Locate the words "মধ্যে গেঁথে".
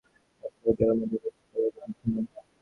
1.01-1.41